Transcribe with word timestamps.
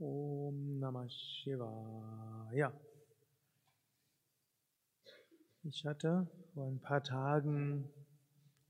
Om 0.00 0.78
Namah 0.78 1.08
Shivaya. 1.08 2.72
Ich 5.64 5.84
hatte 5.84 6.28
vor 6.54 6.68
ein 6.68 6.78
paar 6.80 7.02
Tagen 7.02 7.90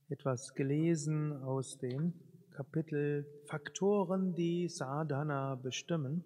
etwas 0.08 0.54
gelesen 0.54 1.34
aus 1.42 1.76
dem 1.76 2.14
Kapitel 2.52 3.26
Faktoren, 3.44 4.34
die 4.34 4.70
Sadhana 4.70 5.56
bestimmen. 5.56 6.24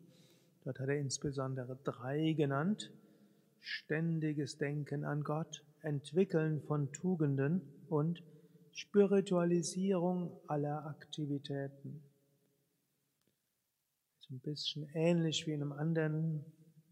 Dort 0.63 0.79
hat 0.79 0.89
er 0.89 0.99
insbesondere 0.99 1.77
drei 1.83 2.35
genannt. 2.35 2.93
Ständiges 3.59 4.57
Denken 4.59 5.05
an 5.05 5.25
Gott, 5.25 5.65
Entwickeln 5.81 6.63
von 6.63 6.93
Tugenden 6.93 7.61
und 7.89 8.23
Spiritualisierung 8.71 10.39
aller 10.47 10.87
Aktivitäten 10.87 12.05
ein 14.33 14.41
bisschen 14.41 14.89
ähnlich 14.95 15.47
wie 15.47 15.53
in 15.53 15.61
einem 15.61 15.73
anderen 15.73 16.43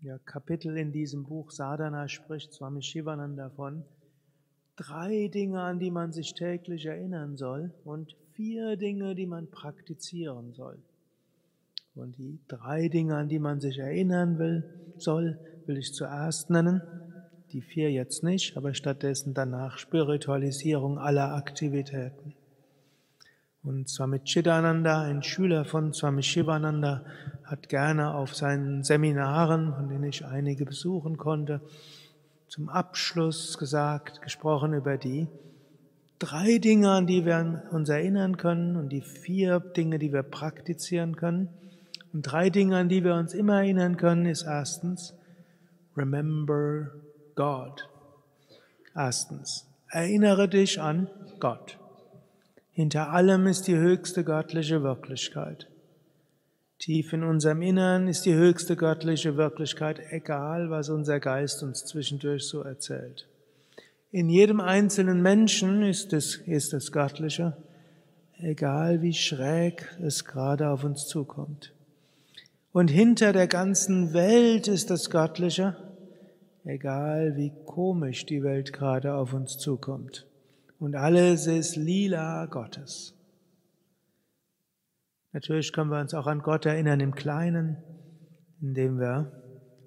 ja, 0.03 0.19
Kapitel 0.19 0.77
in 0.77 0.93
diesem 0.93 1.25
Buch 1.25 1.51
Sadhana 1.51 2.07
spricht 2.07 2.53
Swami 2.53 2.83
Shivananda 2.83 3.45
davon. 3.45 3.83
Drei 4.77 5.29
Dinge, 5.29 5.63
an 5.63 5.79
die 5.79 5.91
man 5.91 6.13
sich 6.13 6.35
täglich 6.35 6.85
erinnern 6.85 7.39
soll 7.39 7.73
und 7.85 8.15
vier 8.33 8.77
Dinge, 8.77 9.15
die 9.15 9.27
man 9.27 9.51
praktizieren 9.51 10.53
soll. 10.53 10.79
Und 11.95 12.19
die 12.19 12.39
drei 12.47 12.89
Dinge, 12.89 13.17
an 13.17 13.29
die 13.29 13.39
man 13.39 13.61
sich 13.61 13.79
erinnern 13.79 14.39
will, 14.39 14.93
soll, 14.99 15.39
will 15.65 15.79
ich 15.79 15.95
zuerst 15.95 16.51
nennen. 16.51 16.83
Die 17.53 17.63
vier 17.63 17.91
jetzt 17.91 18.23
nicht, 18.23 18.57
aber 18.57 18.75
stattdessen 18.75 19.33
danach 19.33 19.79
Spiritualisierung 19.79 20.99
aller 20.99 21.35
Aktivitäten. 21.35 22.35
Und 23.63 23.91
Swami 23.91 24.21
Chidananda, 24.21 25.03
ein 25.03 25.23
Schüler 25.23 25.67
von 25.67 25.93
Swami 25.93 26.23
Shivananda, 26.23 27.05
hat 27.51 27.69
gerne 27.69 28.15
auf 28.15 28.35
seinen 28.35 28.85
Seminaren, 28.85 29.75
von 29.75 29.89
denen 29.89 30.05
ich 30.05 30.25
einige 30.25 30.65
besuchen 30.65 31.17
konnte, 31.17 31.61
zum 32.47 32.69
Abschluss 32.69 33.59
gesagt, 33.59 34.23
gesprochen 34.23 34.73
über 34.73 34.97
die 34.97 35.27
drei 36.21 36.59
Dinge, 36.59 36.91
an 36.91 37.07
die 37.09 37.25
wir 37.25 37.65
uns 37.73 37.89
erinnern 37.89 38.37
können 38.37 38.77
und 38.77 38.91
die 38.91 39.01
vier 39.01 39.59
Dinge, 39.59 39.99
die 39.99 40.13
wir 40.13 40.23
praktizieren 40.23 41.17
können. 41.17 41.49
Und 42.13 42.23
drei 42.23 42.51
Dinge, 42.51 42.77
an 42.77 42.89
die 42.89 43.03
wir 43.03 43.15
uns 43.15 43.35
immer 43.35 43.63
erinnern 43.63 43.97
können, 43.97 44.27
ist 44.27 44.45
erstens, 44.45 45.15
remember 45.97 46.91
God. 47.35 47.89
Erstens, 48.95 49.67
erinnere 49.89 50.49
dich 50.49 50.81
an 50.81 51.09
Gott. 51.41 51.79
Hinter 52.71 53.11
allem 53.11 53.47
ist 53.47 53.67
die 53.67 53.77
höchste 53.77 54.23
göttliche 54.25 54.83
Wirklichkeit. 54.83 55.69
Tief 56.81 57.13
in 57.13 57.23
unserem 57.23 57.63
Innern 57.63 58.09
ist 58.09 58.25
die 58.25 58.35
höchste 58.35 58.75
göttliche 58.75 59.37
Wirklichkeit, 59.37 60.01
egal 60.11 60.71
was 60.71 60.89
unser 60.89 61.21
Geist 61.21 61.63
uns 61.63 61.85
zwischendurch 61.85 62.45
so 62.45 62.63
erzählt. 62.63 63.29
In 64.11 64.29
jedem 64.29 64.61
einzelnen 64.61 65.23
Menschen 65.23 65.83
ist 65.83 66.13
es, 66.13 66.37
ist 66.47 66.73
das 66.73 66.91
Göttliche, 66.91 67.57
egal 68.39 69.03
wie 69.03 69.13
schräg 69.13 69.87
es 70.03 70.25
gerade 70.25 70.71
auf 70.71 70.83
uns 70.83 71.07
zukommt. 71.07 71.73
Und 72.73 72.89
hinter 72.89 73.33
der 73.33 73.47
ganzen 73.47 74.13
Welt 74.13 74.67
ist 74.67 74.91
das 74.91 75.11
Göttliche, 75.11 75.77
egal 76.65 77.37
wie 77.37 77.53
komisch 77.67 78.27
die 78.27 78.43
Welt 78.43 78.73
gerade 78.73 79.15
auf 79.15 79.33
uns 79.33 79.59
zukommt 79.59 80.27
und 80.81 80.97
alles 80.97 81.47
ist 81.47 81.77
lila 81.77 82.47
Gottes. 82.47 83.15
Natürlich 85.33 85.73
können 85.73 85.91
wir 85.91 86.01
uns 86.01 86.15
auch 86.15 86.27
an 86.27 86.41
Gott 86.41 86.67
erinnern 86.67 87.01
im 87.01 87.15
Kleinen, 87.15 87.77
indem 88.61 88.99
wir 88.99 89.33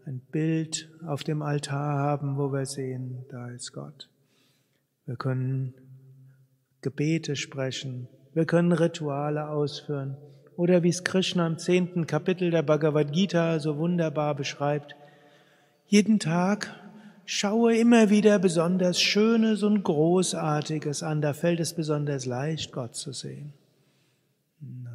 ein 0.05 0.21
Bild 0.31 0.89
auf 1.05 1.23
dem 1.23 1.41
Altar 1.41 1.97
haben, 1.97 2.37
wo 2.37 2.51
wir 2.51 2.65
sehen, 2.65 3.25
da 3.29 3.49
ist 3.49 3.73
Gott. 3.73 4.09
Wir 5.05 5.15
können 5.15 5.73
Gebete 6.81 7.35
sprechen, 7.35 8.07
wir 8.33 8.45
können 8.45 8.71
Rituale 8.71 9.49
ausführen 9.49 10.17
oder 10.55 10.83
wie 10.83 10.89
es 10.89 11.03
Krishna 11.03 11.47
im 11.47 11.57
zehnten 11.57 12.07
Kapitel 12.07 12.51
der 12.51 12.63
Bhagavad 12.63 13.11
Gita 13.11 13.59
so 13.59 13.77
wunderbar 13.77 14.35
beschreibt, 14.35 14.95
jeden 15.87 16.19
Tag 16.19 16.79
Schaue 17.25 17.77
immer 17.77 18.09
wieder 18.09 18.37
besonders 18.37 18.99
Schönes 18.99 19.63
und 19.63 19.83
Großartiges 19.83 21.03
an, 21.03 21.21
da 21.21 21.33
fällt 21.33 21.61
es 21.61 21.73
besonders 21.73 22.25
leicht, 22.25 22.73
Gott 22.73 22.95
zu 22.95 23.13
sehen. 23.13 23.53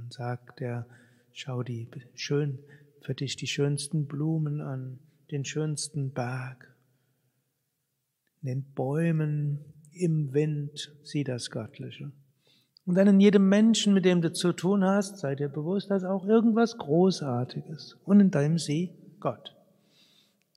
Dann 0.08 0.12
sagt 0.12 0.62
er, 0.62 0.86
schau 1.32 1.62
die 1.62 1.86
schön, 2.14 2.58
für 3.02 3.14
dich 3.14 3.36
die 3.36 3.46
schönsten 3.46 4.06
Blumen 4.06 4.62
an, 4.62 5.00
den 5.30 5.44
schönsten 5.44 6.12
Berg, 6.12 6.74
in 8.40 8.48
den 8.48 8.64
Bäumen, 8.72 9.58
im 9.92 10.32
Wind, 10.32 10.94
sieh 11.02 11.24
das 11.24 11.50
Göttliche. 11.50 12.10
Und 12.86 12.94
dann 12.94 13.06
in 13.06 13.20
jedem 13.20 13.50
Menschen, 13.50 13.92
mit 13.92 14.06
dem 14.06 14.22
du 14.22 14.32
zu 14.32 14.54
tun 14.54 14.82
hast, 14.82 15.18
sei 15.18 15.34
dir 15.34 15.50
bewusst, 15.50 15.90
dass 15.90 16.04
auch 16.04 16.24
irgendwas 16.24 16.78
Großartiges. 16.78 17.98
Und 18.04 18.20
in 18.20 18.30
deinem 18.30 18.58
sieh 18.58 18.94
Gott. 19.20 19.54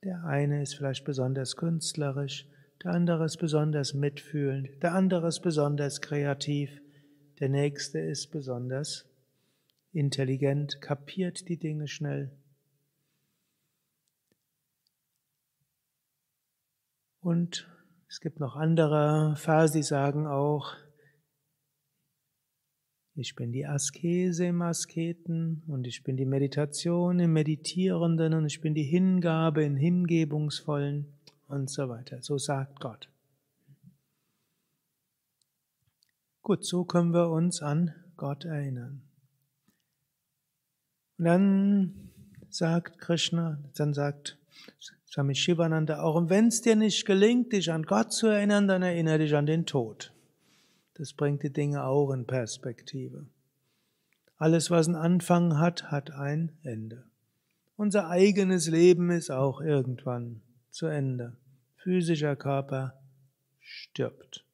Der 0.02 0.24
eine 0.24 0.62
ist 0.62 0.76
vielleicht 0.76 1.04
besonders 1.04 1.56
künstlerisch, 1.56 2.46
der 2.82 2.92
andere 2.92 3.26
ist 3.26 3.36
besonders 3.36 3.92
mitfühlend, 3.92 4.70
der 4.82 4.94
andere 4.94 5.28
ist 5.28 5.40
besonders 5.40 6.00
kreativ, 6.00 6.70
der 7.38 7.50
nächste 7.50 7.98
ist 7.98 8.30
besonders 8.30 9.11
intelligent, 9.92 10.80
kapiert 10.80 11.48
die 11.48 11.58
Dinge 11.58 11.88
schnell. 11.88 12.32
Und 17.20 17.68
es 18.08 18.20
gibt 18.20 18.40
noch 18.40 18.56
andere 18.56 19.36
Verse, 19.36 19.72
die 19.72 19.82
sagen 19.82 20.26
auch, 20.26 20.74
ich 23.14 23.36
bin 23.36 23.52
die 23.52 23.66
Askese 23.66 24.46
im 24.46 24.62
Asketen 24.62 25.62
und 25.66 25.86
ich 25.86 26.02
bin 26.02 26.16
die 26.16 26.24
Meditation 26.24 27.20
im 27.20 27.34
Meditierenden 27.34 28.32
und 28.32 28.46
ich 28.46 28.60
bin 28.60 28.74
die 28.74 28.84
Hingabe 28.84 29.64
im 29.64 29.76
Hingebungsvollen 29.76 31.12
und 31.46 31.70
so 31.70 31.88
weiter. 31.90 32.22
So 32.22 32.38
sagt 32.38 32.80
Gott. 32.80 33.10
Gut, 36.40 36.64
so 36.64 36.84
können 36.84 37.12
wir 37.12 37.28
uns 37.28 37.62
an 37.62 37.94
Gott 38.16 38.44
erinnern. 38.46 39.02
Und 41.22 41.26
dann 41.26 42.10
sagt 42.50 42.98
Krishna, 42.98 43.56
dann 43.76 43.94
sagt 43.94 44.38
Swami 45.06 45.36
Shivananda 45.36 46.02
auch, 46.02 46.20
wenn 46.28 46.48
es 46.48 46.62
dir 46.62 46.74
nicht 46.74 47.06
gelingt, 47.06 47.52
dich 47.52 47.70
an 47.70 47.84
Gott 47.84 48.12
zu 48.12 48.26
erinnern, 48.26 48.66
dann 48.66 48.82
erinnere 48.82 49.18
dich 49.18 49.36
an 49.36 49.46
den 49.46 49.64
Tod. 49.64 50.12
Das 50.94 51.12
bringt 51.12 51.44
die 51.44 51.52
Dinge 51.52 51.84
auch 51.84 52.10
in 52.10 52.26
Perspektive. 52.26 53.28
Alles, 54.36 54.72
was 54.72 54.88
einen 54.88 54.96
Anfang 54.96 55.60
hat, 55.60 55.92
hat 55.92 56.10
ein 56.10 56.58
Ende. 56.64 57.04
Unser 57.76 58.08
eigenes 58.08 58.66
Leben 58.66 59.12
ist 59.12 59.30
auch 59.30 59.60
irgendwann 59.60 60.42
zu 60.70 60.86
Ende. 60.86 61.36
Physischer 61.76 62.34
Körper 62.34 63.00
stirbt. 63.60 64.44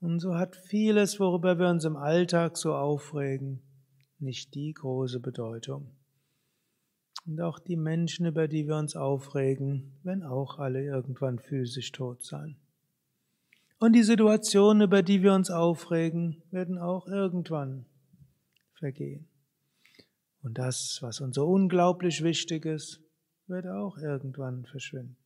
Und 0.00 0.18
so 0.20 0.34
hat 0.36 0.56
vieles, 0.56 1.20
worüber 1.20 1.58
wir 1.58 1.68
uns 1.68 1.84
im 1.84 1.96
Alltag 1.96 2.56
so 2.56 2.74
aufregen, 2.74 3.60
nicht 4.18 4.54
die 4.54 4.72
große 4.72 5.20
Bedeutung. 5.20 5.96
Und 7.26 7.40
auch 7.40 7.58
die 7.58 7.76
Menschen, 7.76 8.26
über 8.26 8.48
die 8.48 8.66
wir 8.66 8.76
uns 8.76 8.96
aufregen, 8.96 9.98
werden 10.02 10.22
auch 10.22 10.58
alle 10.58 10.84
irgendwann 10.84 11.38
physisch 11.38 11.92
tot 11.92 12.22
sein. 12.22 12.56
Und 13.78 13.94
die 13.94 14.02
Situationen, 14.02 14.82
über 14.82 15.02
die 15.02 15.22
wir 15.22 15.32
uns 15.32 15.50
aufregen, 15.50 16.42
werden 16.50 16.78
auch 16.78 17.06
irgendwann 17.06 17.86
vergehen. 18.74 19.28
Und 20.42 20.58
das, 20.58 20.98
was 21.00 21.20
uns 21.20 21.36
so 21.36 21.46
unglaublich 21.46 22.22
wichtig 22.22 22.66
ist, 22.66 23.00
wird 23.46 23.66
auch 23.66 23.96
irgendwann 23.96 24.66
verschwinden. 24.66 25.23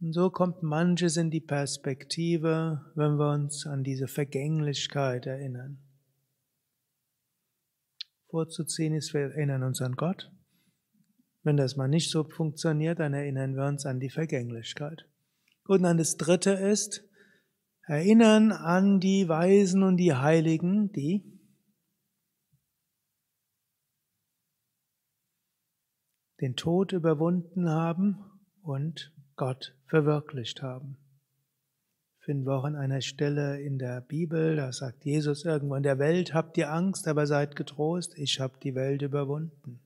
Und 0.00 0.14
so 0.14 0.30
kommt 0.30 0.62
manches 0.62 1.18
in 1.18 1.30
die 1.30 1.42
Perspektive, 1.42 2.90
wenn 2.94 3.18
wir 3.18 3.32
uns 3.32 3.66
an 3.66 3.84
diese 3.84 4.08
Vergänglichkeit 4.08 5.26
erinnern. 5.26 5.78
Vorzuziehen 8.30 8.94
ist, 8.94 9.12
wir 9.12 9.22
erinnern 9.22 9.62
uns 9.62 9.82
an 9.82 9.96
Gott. 9.96 10.32
Wenn 11.42 11.56
das 11.56 11.76
mal 11.76 11.88
nicht 11.88 12.10
so 12.10 12.24
funktioniert, 12.24 12.98
dann 12.98 13.12
erinnern 13.12 13.56
wir 13.56 13.66
uns 13.66 13.84
an 13.84 14.00
die 14.00 14.08
Vergänglichkeit. 14.08 15.06
Und 15.64 15.82
dann 15.82 15.98
das 15.98 16.16
dritte 16.16 16.52
ist, 16.52 17.04
erinnern 17.86 18.52
an 18.52 19.00
die 19.00 19.28
Weisen 19.28 19.82
und 19.82 19.98
die 19.98 20.14
Heiligen, 20.14 20.92
die 20.92 21.24
den 26.40 26.56
Tod 26.56 26.92
überwunden 26.92 27.68
haben 27.68 28.24
und 28.62 29.12
Gott 29.40 29.72
verwirklicht 29.86 30.60
haben. 30.60 30.98
finden 32.18 32.44
wir 32.44 32.56
auch 32.56 32.64
an 32.64 32.76
einer 32.76 33.00
Stelle 33.00 33.58
in 33.58 33.78
der 33.78 34.02
Bibel, 34.02 34.56
da 34.56 34.70
sagt 34.70 35.06
Jesus 35.06 35.46
irgendwo, 35.46 35.76
in 35.76 35.82
der 35.82 35.98
Welt 35.98 36.34
habt 36.34 36.58
ihr 36.58 36.70
Angst, 36.70 37.08
aber 37.08 37.26
seid 37.26 37.56
getrost, 37.56 38.12
ich 38.18 38.38
habe 38.38 38.52
die 38.62 38.74
Welt 38.74 39.00
überwunden. 39.00 39.80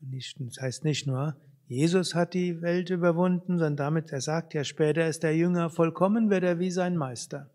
das 0.00 0.60
heißt 0.60 0.82
nicht 0.82 1.06
nur, 1.06 1.36
Jesus 1.68 2.16
hat 2.16 2.34
die 2.34 2.62
Welt 2.62 2.90
überwunden, 2.90 3.58
sondern 3.58 3.76
damit, 3.76 4.10
er 4.10 4.20
sagt 4.20 4.54
ja 4.54 4.64
später, 4.64 5.06
ist 5.06 5.22
der 5.22 5.36
Jünger 5.36 5.70
vollkommen, 5.70 6.30
wird 6.30 6.42
er 6.42 6.58
wie 6.58 6.72
sein 6.72 6.96
Meister. 6.96 7.48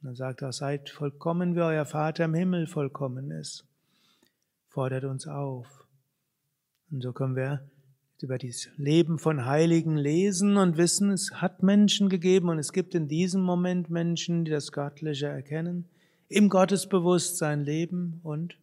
Und 0.00 0.08
dann 0.08 0.16
sagt 0.16 0.42
er, 0.42 0.52
seid 0.52 0.90
vollkommen, 0.90 1.54
wie 1.54 1.60
euer 1.60 1.86
Vater 1.86 2.24
im 2.24 2.34
Himmel 2.34 2.66
vollkommen 2.66 3.30
ist. 3.30 3.64
Fordert 4.70 5.04
uns 5.04 5.28
auf. 5.28 5.86
Und 6.90 7.00
so 7.00 7.12
können 7.12 7.36
wir 7.36 7.62
über 8.22 8.38
das 8.38 8.68
Leben 8.76 9.18
von 9.18 9.44
Heiligen 9.46 9.96
lesen 9.96 10.56
und 10.56 10.76
wissen, 10.76 11.10
es 11.10 11.32
hat 11.34 11.62
Menschen 11.62 12.08
gegeben 12.08 12.48
und 12.48 12.58
es 12.58 12.72
gibt 12.72 12.94
in 12.94 13.08
diesem 13.08 13.42
Moment 13.42 13.90
Menschen, 13.90 14.44
die 14.44 14.50
das 14.50 14.72
Göttliche 14.72 15.26
erkennen, 15.26 15.88
im 16.28 16.48
Gottesbewusstsein 16.48 17.62
leben 17.64 18.20
und 18.22 18.58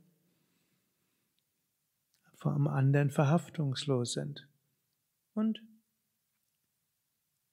vom 2.36 2.68
anderen 2.68 3.10
verhaftungslos 3.10 4.14
sind. 4.14 4.48
Und 5.34 5.62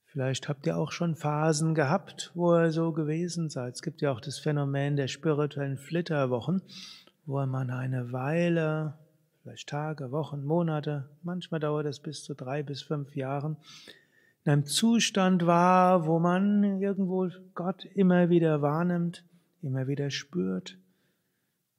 vielleicht 0.04 0.48
habt 0.48 0.66
ihr 0.66 0.76
auch 0.76 0.92
schon 0.92 1.16
Phasen 1.16 1.74
gehabt, 1.74 2.30
wo 2.34 2.54
ihr 2.54 2.70
so 2.70 2.92
gewesen 2.92 3.50
seid. 3.50 3.74
Es 3.74 3.82
gibt 3.82 4.00
ja 4.00 4.12
auch 4.12 4.20
das 4.20 4.38
Phänomen 4.38 4.96
der 4.96 5.08
spirituellen 5.08 5.76
Flitterwochen, 5.76 6.62
wo 7.26 7.44
man 7.46 7.70
eine 7.70 8.12
Weile 8.12 8.96
vielleicht 9.46 9.68
Tage, 9.68 10.10
Wochen, 10.10 10.44
Monate, 10.44 11.08
manchmal 11.22 11.60
dauert 11.60 11.86
es 11.86 12.00
bis 12.00 12.24
zu 12.24 12.34
drei 12.34 12.64
bis 12.64 12.82
fünf 12.82 13.14
Jahren, 13.14 13.56
in 14.44 14.50
einem 14.50 14.66
Zustand 14.66 15.46
war, 15.46 16.04
wo 16.04 16.18
man 16.18 16.80
irgendwo 16.80 17.30
Gott 17.54 17.84
immer 17.84 18.28
wieder 18.28 18.60
wahrnimmt, 18.60 19.24
immer 19.62 19.86
wieder 19.86 20.10
spürt, 20.10 20.78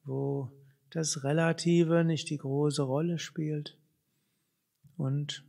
wo 0.05 0.49
das 0.91 1.25
Relative 1.25 2.05
nicht 2.05 2.29
die 2.29 2.37
große 2.37 2.83
Rolle 2.83 3.19
spielt 3.19 3.77
und 4.95 5.43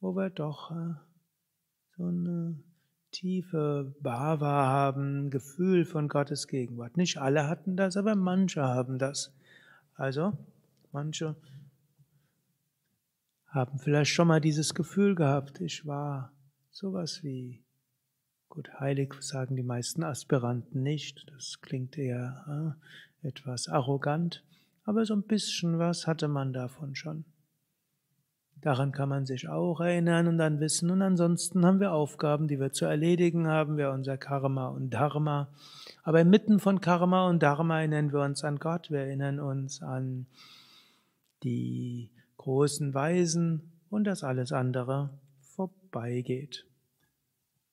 wo 0.00 0.14
wir 0.14 0.28
doch 0.28 0.70
äh, 0.70 0.94
so 1.96 2.04
eine 2.04 2.58
tiefe 3.10 3.94
Bhava 4.02 4.66
haben, 4.66 5.30
Gefühl 5.30 5.86
von 5.86 6.08
Gottes 6.08 6.46
Gegenwart. 6.46 6.98
Nicht 6.98 7.16
alle 7.16 7.48
hatten 7.48 7.78
das, 7.78 7.96
aber 7.96 8.16
manche 8.16 8.62
haben 8.62 8.98
das. 8.98 9.32
Also 9.94 10.34
Manche 10.92 11.36
haben 13.46 13.78
vielleicht 13.78 14.12
schon 14.12 14.28
mal 14.28 14.40
dieses 14.40 14.74
Gefühl 14.74 15.14
gehabt, 15.14 15.60
ich 15.60 15.86
war 15.86 16.32
sowas 16.70 17.22
wie, 17.22 17.64
gut, 18.48 18.70
heilig 18.78 19.14
sagen 19.20 19.56
die 19.56 19.62
meisten 19.62 20.02
Aspiranten 20.04 20.82
nicht, 20.82 21.30
das 21.30 21.60
klingt 21.60 21.98
eher 21.98 22.76
äh, 23.22 23.28
etwas 23.28 23.68
arrogant, 23.68 24.44
aber 24.84 25.04
so 25.04 25.14
ein 25.14 25.24
bisschen 25.24 25.78
was 25.78 26.06
hatte 26.06 26.28
man 26.28 26.52
davon 26.52 26.94
schon. 26.94 27.24
Daran 28.60 28.92
kann 28.92 29.08
man 29.08 29.24
sich 29.24 29.48
auch 29.48 29.80
erinnern 29.80 30.28
und 30.28 30.36
dann 30.36 30.60
wissen. 30.60 30.90
Und 30.90 31.00
ansonsten 31.00 31.64
haben 31.64 31.80
wir 31.80 31.92
Aufgaben, 31.92 32.46
die 32.46 32.60
wir 32.60 32.72
zu 32.72 32.84
erledigen 32.84 33.48
haben, 33.48 33.78
wir 33.78 33.90
unser 33.90 34.18
Karma 34.18 34.68
und 34.68 34.90
Dharma. 34.90 35.48
Aber 36.02 36.20
inmitten 36.20 36.60
von 36.60 36.82
Karma 36.82 37.26
und 37.26 37.42
Dharma 37.42 37.78
erinnern 37.78 38.12
wir 38.12 38.20
uns 38.20 38.44
an 38.44 38.58
Gott, 38.58 38.90
wir 38.90 39.00
erinnern 39.00 39.40
uns 39.40 39.80
an 39.80 40.26
die 41.42 42.10
großen 42.36 42.94
Weisen 42.94 43.72
und 43.90 44.04
dass 44.04 44.24
alles 44.24 44.52
andere 44.52 45.18
vorbeigeht. 45.40 46.66